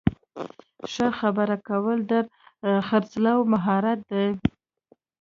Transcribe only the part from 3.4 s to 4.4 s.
مهارت دی.